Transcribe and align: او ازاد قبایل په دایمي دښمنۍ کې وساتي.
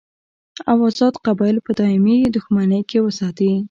او 0.69 0.77
ازاد 0.89 1.13
قبایل 1.25 1.57
په 1.65 1.71
دایمي 1.79 2.17
دښمنۍ 2.35 2.81
کې 2.89 2.97
وساتي. 3.05 3.51